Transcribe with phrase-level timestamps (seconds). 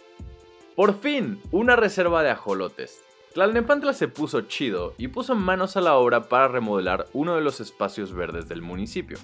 [0.74, 3.02] Por fin, una reserva de ajolotes.
[3.34, 7.60] Tlalnepantla se puso chido y puso manos a la obra para remodelar uno de los
[7.60, 9.18] espacios verdes del municipio,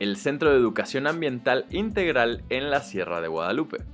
[0.00, 3.84] el Centro de Educación Ambiental Integral en la Sierra de Guadalupe.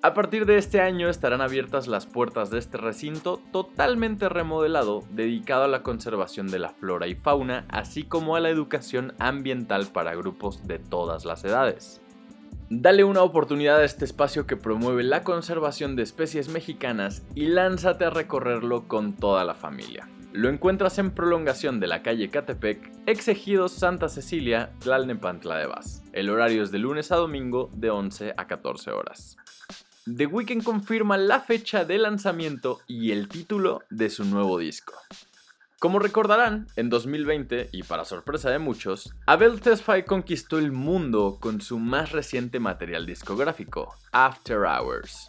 [0.00, 5.64] A partir de este año estarán abiertas las puertas de este recinto totalmente remodelado dedicado
[5.64, 10.14] a la conservación de la flora y fauna, así como a la educación ambiental para
[10.14, 12.00] grupos de todas las edades.
[12.70, 18.04] Dale una oportunidad a este espacio que promueve la conservación de especies mexicanas y lánzate
[18.04, 20.08] a recorrerlo con toda la familia.
[20.32, 26.04] Lo encuentras en prolongación de la calle Catepec, Exegidos Santa Cecilia, Tlalnepantla de Vaz.
[26.12, 29.38] El horario es de lunes a domingo de 11 a 14 horas.
[30.16, 34.94] The Weeknd confirma la fecha de lanzamiento y el título de su nuevo disco.
[35.78, 41.60] Como recordarán, en 2020, y para sorpresa de muchos, Abel Tesfaye conquistó el mundo con
[41.60, 45.28] su más reciente material discográfico, After Hours.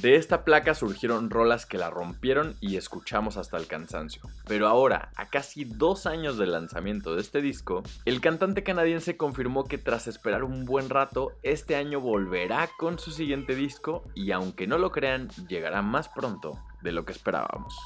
[0.00, 4.22] De esta placa surgieron rolas que la rompieron y escuchamos hasta el cansancio.
[4.46, 9.64] Pero ahora, a casi dos años del lanzamiento de este disco, el cantante canadiense confirmó
[9.64, 14.66] que tras esperar un buen rato, este año volverá con su siguiente disco y aunque
[14.66, 17.76] no lo crean, llegará más pronto de lo que esperábamos.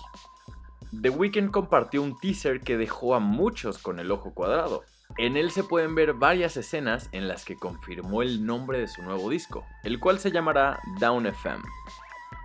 [1.03, 4.85] The Weeknd compartió un teaser que dejó a muchos con el ojo cuadrado.
[5.17, 9.03] En él se pueden ver varias escenas en las que confirmó el nombre de su
[9.03, 11.63] nuevo disco, el cual se llamará Down FM.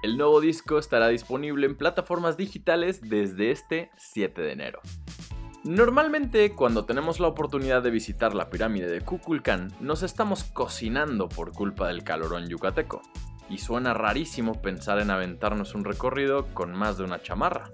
[0.03, 4.81] El nuevo disco estará disponible en plataformas digitales desde este 7 de enero.
[5.63, 11.51] Normalmente cuando tenemos la oportunidad de visitar la pirámide de Kukulcán nos estamos cocinando por
[11.51, 13.01] culpa del calorón yucateco,
[13.49, 17.71] y suena rarísimo pensar en aventarnos un recorrido con más de una chamarra.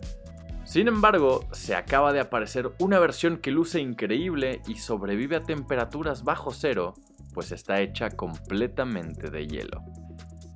[0.66, 6.24] Sin embargo, se acaba de aparecer una versión que luce increíble y sobrevive a temperaturas
[6.24, 6.96] bajo cero,
[7.34, 9.84] pues está hecha completamente de hielo.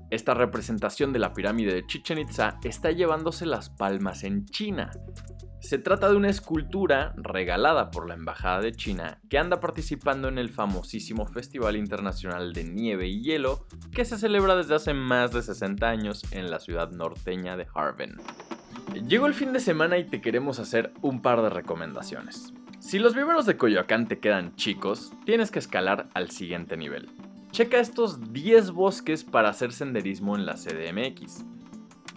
[0.09, 4.90] Esta representación de la pirámide de Chichen Itza está llevándose las palmas en China.
[5.62, 10.40] Se trata de una escultura regalada por la Embajada de China que anda participando en
[10.40, 15.44] el famosísimo Festival Internacional de Nieve y Hielo que se celebra desde hace más de
[15.44, 18.16] 60 años en la ciudad norteña de Harbin.
[18.94, 22.53] Llegó el fin de semana y te queremos hacer un par de recomendaciones.
[22.79, 27.09] Si los viveros de Coyoacán te quedan chicos, tienes que escalar al siguiente nivel.
[27.51, 31.45] Checa estos 10 bosques para hacer senderismo en la CDMX.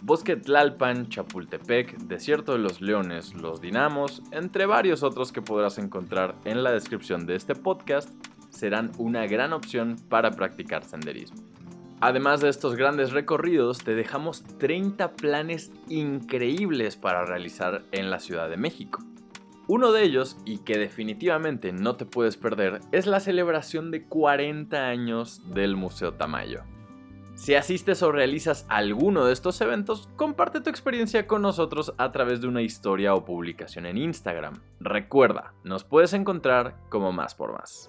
[0.03, 6.35] Bosque Tlalpan, Chapultepec, Desierto de los Leones, Los Dinamos, entre varios otros que podrás encontrar
[6.45, 8.11] en la descripción de este podcast,
[8.51, 11.52] serán una gran opción para practicar senderismo.
[12.03, 18.51] Además de estos grandes recorridos, te dejamos 30 planes increíbles para realizar en la Ciudad
[18.51, 19.05] de México.
[19.69, 24.85] Uno de ellos, y que definitivamente no te puedes perder, es la celebración de 40
[24.85, 26.65] años del Museo Tamayo.
[27.37, 32.41] Si asistes o realizas alguno de estos eventos, comparte tu experiencia con nosotros a través
[32.41, 34.61] de una historia o publicación en Instagram.
[34.81, 37.89] Recuerda, nos puedes encontrar como más por más.